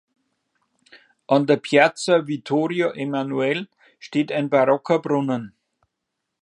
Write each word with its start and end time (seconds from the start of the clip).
An 1.27 1.45
der 1.45 1.57
Piazza 1.57 2.25
Vittorio 2.25 2.91
Emanuele 2.91 3.67
steht 3.99 4.31
ein 4.31 4.49
barocker 4.49 4.97
Brunnen. 4.97 5.53